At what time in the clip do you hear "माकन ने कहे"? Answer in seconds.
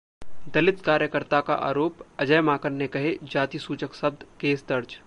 2.41-3.15